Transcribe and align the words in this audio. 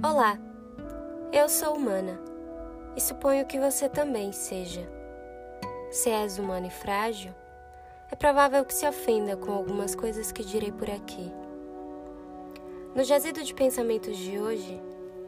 Olá, 0.00 0.38
eu 1.32 1.48
sou 1.48 1.74
humana 1.74 2.20
e 2.96 3.00
suponho 3.00 3.44
que 3.44 3.58
você 3.58 3.88
também 3.88 4.30
seja. 4.30 4.88
Se 5.90 6.08
és 6.08 6.38
humana 6.38 6.68
e 6.68 6.70
frágil, 6.70 7.34
é 8.08 8.14
provável 8.14 8.64
que 8.64 8.72
se 8.72 8.86
ofenda 8.86 9.36
com 9.36 9.50
algumas 9.50 9.96
coisas 9.96 10.30
que 10.30 10.44
direi 10.44 10.70
por 10.70 10.88
aqui. 10.88 11.32
No 12.94 13.02
jazido 13.02 13.42
de 13.42 13.52
pensamentos 13.52 14.16
de 14.16 14.38
hoje, 14.38 14.80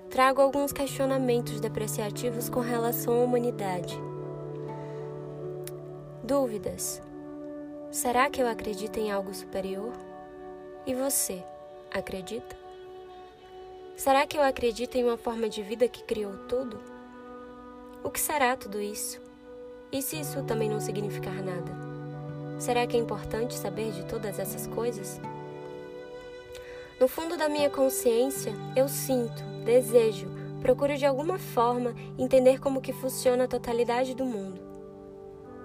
trago 0.08 0.40
alguns 0.40 0.72
questionamentos 0.72 1.58
depreciativos 1.58 2.48
com 2.48 2.60
relação 2.60 3.20
à 3.20 3.24
humanidade. 3.24 4.00
Dúvidas. 6.22 7.02
Será 7.90 8.30
que 8.30 8.40
eu 8.40 8.46
acredito 8.46 9.00
em 9.00 9.10
algo 9.10 9.34
superior? 9.34 9.92
E 10.86 10.94
você, 10.94 11.42
acredita? 11.90 12.59
Será 14.00 14.26
que 14.26 14.38
eu 14.38 14.42
acredito 14.42 14.94
em 14.94 15.04
uma 15.04 15.18
forma 15.18 15.46
de 15.46 15.62
vida 15.62 15.86
que 15.86 16.02
criou 16.02 16.32
tudo? 16.48 16.80
O 18.02 18.08
que 18.08 18.18
será 18.18 18.56
tudo 18.56 18.80
isso? 18.80 19.20
E 19.92 20.00
se 20.00 20.18
isso 20.18 20.42
também 20.44 20.70
não 20.70 20.80
significar 20.80 21.34
nada? 21.34 21.70
Será 22.58 22.86
que 22.86 22.96
é 22.96 22.98
importante 22.98 23.52
saber 23.52 23.92
de 23.92 24.06
todas 24.06 24.38
essas 24.38 24.66
coisas? 24.66 25.20
No 26.98 27.06
fundo 27.06 27.36
da 27.36 27.46
minha 27.46 27.68
consciência, 27.68 28.54
eu 28.74 28.88
sinto, 28.88 29.42
desejo, 29.66 30.28
procuro 30.62 30.96
de 30.96 31.04
alguma 31.04 31.38
forma 31.38 31.94
entender 32.16 32.58
como 32.58 32.80
que 32.80 32.94
funciona 32.94 33.44
a 33.44 33.48
totalidade 33.48 34.14
do 34.14 34.24
mundo. 34.24 34.62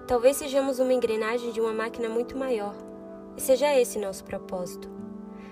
Talvez 0.06 0.36
sejamos 0.36 0.78
uma 0.78 0.92
engrenagem 0.92 1.52
de 1.52 1.60
uma 1.62 1.72
máquina 1.72 2.10
muito 2.10 2.36
maior, 2.36 2.74
e 3.34 3.40
seja 3.40 3.74
esse 3.74 3.98
nosso 3.98 4.22
propósito. 4.24 4.90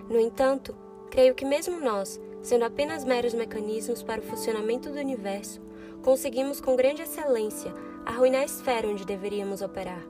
No 0.07 0.21
entanto, 0.21 0.77
creio 1.11 1.35
que 1.35 1.47
mesmo 1.47 1.81
nós, 1.81 2.21
sendo 2.45 2.67
apenas 2.67 3.07
meros 3.07 3.33
mecanismos 3.33 4.03
para 4.03 4.21
o 4.21 4.25
funcionamento 4.25 4.91
do 4.91 4.99
universo, 4.99 5.63
conseguimos 6.03 6.61
com 6.61 6.77
grande 6.77 7.01
excelência 7.01 7.73
arruinar 8.05 8.43
a 8.43 8.45
esfera 8.45 8.87
onde 8.87 9.07
deveríamos 9.07 9.63
operar. 9.63 10.05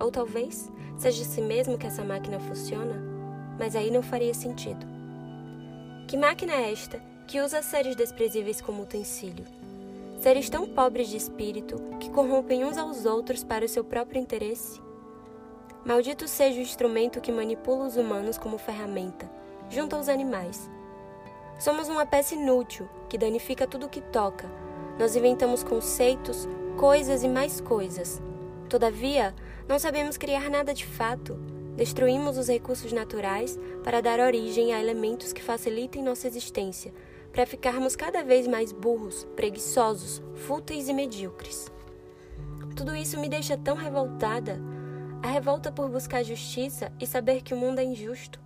Ou 0.00 0.10
talvez 0.10 0.72
seja 0.96 1.22
assim 1.22 1.42
mesmo 1.42 1.76
que 1.76 1.86
essa 1.86 2.02
máquina 2.02 2.40
funciona, 2.40 2.96
mas 3.58 3.76
aí 3.76 3.90
não 3.90 4.02
faria 4.02 4.32
sentido. 4.32 4.86
Que 6.08 6.16
máquina 6.16 6.54
é 6.54 6.72
esta 6.72 6.98
que 7.28 7.38
usa 7.38 7.60
seres 7.60 7.96
desprezíveis 7.96 8.62
como 8.62 8.84
utensílio? 8.84 9.44
Seres 10.22 10.48
tão 10.48 10.66
pobres 10.66 11.08
de 11.08 11.18
espírito 11.18 11.76
que 12.00 12.08
corrompem 12.08 12.64
uns 12.64 12.78
aos 12.78 13.04
outros 13.04 13.44
para 13.44 13.66
o 13.66 13.68
seu 13.68 13.84
próprio 13.84 14.22
interesse? 14.22 14.80
Maldito 15.84 16.26
seja 16.26 16.58
o 16.58 16.62
instrumento 16.62 17.20
que 17.20 17.30
manipula 17.30 17.84
os 17.84 17.96
humanos 17.96 18.38
como 18.38 18.56
ferramenta, 18.56 19.30
junto 19.68 19.96
aos 19.96 20.08
animais 20.08 20.70
Somos 21.62 21.88
uma 21.88 22.04
peça 22.04 22.34
inútil 22.34 22.88
que 23.08 23.16
danifica 23.16 23.68
tudo 23.68 23.86
o 23.86 23.88
que 23.88 24.00
toca. 24.00 24.50
Nós 24.98 25.14
inventamos 25.14 25.62
conceitos, 25.62 26.48
coisas 26.76 27.22
e 27.22 27.28
mais 27.28 27.60
coisas. 27.60 28.20
Todavia, 28.68 29.32
não 29.68 29.78
sabemos 29.78 30.16
criar 30.16 30.50
nada 30.50 30.74
de 30.74 30.84
fato. 30.84 31.34
Destruímos 31.76 32.36
os 32.36 32.48
recursos 32.48 32.92
naturais 32.92 33.56
para 33.84 34.00
dar 34.00 34.18
origem 34.18 34.74
a 34.74 34.80
elementos 34.80 35.32
que 35.32 35.40
facilitem 35.40 36.02
nossa 36.02 36.26
existência, 36.26 36.92
para 37.30 37.46
ficarmos 37.46 37.94
cada 37.94 38.24
vez 38.24 38.48
mais 38.48 38.72
burros, 38.72 39.24
preguiçosos, 39.36 40.20
fúteis 40.34 40.88
e 40.88 40.92
medíocres. 40.92 41.70
Tudo 42.74 42.96
isso 42.96 43.20
me 43.20 43.28
deixa 43.28 43.56
tão 43.56 43.76
revoltada. 43.76 44.60
A 45.22 45.28
revolta 45.28 45.70
por 45.70 45.88
buscar 45.88 46.24
justiça 46.24 46.92
e 46.98 47.06
saber 47.06 47.40
que 47.40 47.54
o 47.54 47.56
mundo 47.56 47.78
é 47.78 47.84
injusto. 47.84 48.40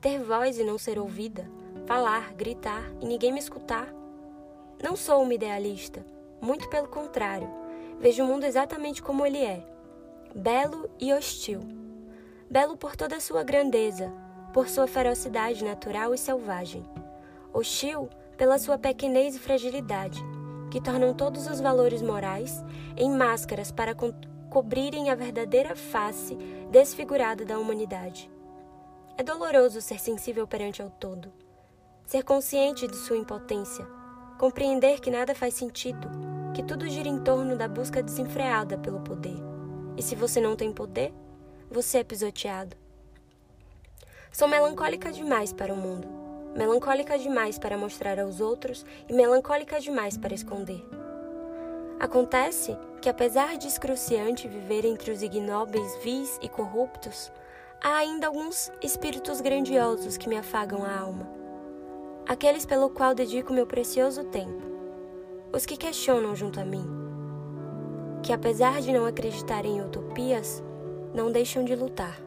Ter 0.00 0.22
voz 0.22 0.60
e 0.60 0.62
não 0.62 0.78
ser 0.78 0.96
ouvida 0.96 1.60
falar, 1.92 2.32
gritar 2.32 2.90
e 3.02 3.06
ninguém 3.06 3.30
me 3.30 3.38
escutar. 3.38 3.86
Não 4.82 4.96
sou 4.96 5.22
uma 5.22 5.34
idealista, 5.34 6.02
muito 6.40 6.66
pelo 6.70 6.88
contrário. 6.88 7.46
Vejo 8.00 8.24
o 8.24 8.26
mundo 8.26 8.44
exatamente 8.44 9.02
como 9.02 9.26
ele 9.26 9.44
é: 9.44 9.62
belo 10.34 10.88
e 10.98 11.12
hostil. 11.12 11.60
Belo 12.48 12.78
por 12.78 12.96
toda 12.96 13.16
a 13.16 13.20
sua 13.20 13.44
grandeza, 13.44 14.10
por 14.54 14.70
sua 14.70 14.86
ferocidade 14.86 15.62
natural 15.62 16.14
e 16.14 16.18
selvagem. 16.18 16.82
Hostil 17.52 18.08
pela 18.38 18.58
sua 18.58 18.78
pequenez 18.78 19.36
e 19.36 19.38
fragilidade, 19.38 20.18
que 20.70 20.80
tornam 20.80 21.12
todos 21.12 21.46
os 21.46 21.60
valores 21.60 22.00
morais 22.00 22.64
em 22.96 23.10
máscaras 23.10 23.70
para 23.70 23.94
co 23.94 24.14
cobrirem 24.48 25.10
a 25.10 25.14
verdadeira 25.14 25.76
face 25.76 26.36
desfigurada 26.70 27.44
da 27.44 27.58
humanidade. 27.58 28.30
É 29.18 29.22
doloroso 29.22 29.82
ser 29.82 30.00
sensível 30.00 30.46
perante 30.46 30.80
ao 30.80 30.88
todo 30.88 31.41
ser 32.12 32.24
consciente 32.24 32.86
de 32.86 32.94
sua 32.94 33.16
impotência, 33.16 33.86
compreender 34.38 35.00
que 35.00 35.10
nada 35.10 35.34
faz 35.34 35.54
sentido, 35.54 36.10
que 36.52 36.62
tudo 36.62 36.86
gira 36.86 37.08
em 37.08 37.18
torno 37.18 37.56
da 37.56 37.66
busca 37.66 38.02
desenfreada 38.02 38.76
pelo 38.76 39.00
poder. 39.00 39.38
E 39.96 40.02
se 40.02 40.14
você 40.14 40.38
não 40.38 40.54
tem 40.54 40.70
poder, 40.74 41.10
você 41.70 42.00
é 42.00 42.04
pisoteado. 42.04 42.76
Sou 44.30 44.46
melancólica 44.46 45.10
demais 45.10 45.54
para 45.54 45.72
o 45.72 45.76
mundo, 45.76 46.06
melancólica 46.54 47.18
demais 47.18 47.58
para 47.58 47.78
mostrar 47.78 48.20
aos 48.20 48.42
outros 48.42 48.84
e 49.08 49.14
melancólica 49.14 49.80
demais 49.80 50.18
para 50.18 50.34
esconder. 50.34 50.86
Acontece 51.98 52.76
que, 53.00 53.08
apesar 53.08 53.56
de 53.56 53.68
excruciante 53.68 54.46
viver 54.46 54.84
entre 54.84 55.12
os 55.12 55.22
ignóbeis, 55.22 55.96
vis 56.04 56.38
e 56.42 56.48
corruptos, 56.50 57.32
há 57.82 57.96
ainda 57.96 58.26
alguns 58.26 58.70
espíritos 58.82 59.40
grandiosos 59.40 60.18
que 60.18 60.28
me 60.28 60.36
afagam 60.36 60.84
a 60.84 60.94
alma 60.94 61.41
aqueles 62.26 62.64
pelo 62.64 62.88
qual 62.90 63.14
dedico 63.14 63.52
meu 63.52 63.66
precioso 63.66 64.24
tempo, 64.24 64.62
os 65.52 65.66
que 65.66 65.76
questionam 65.76 66.34
junto 66.34 66.60
a 66.60 66.64
mim, 66.64 66.84
que 68.22 68.32
apesar 68.32 68.80
de 68.80 68.92
não 68.92 69.04
acreditar 69.06 69.64
em 69.64 69.80
utopias, 69.80 70.62
não 71.12 71.30
deixam 71.30 71.64
de 71.64 71.74
lutar. 71.74 72.18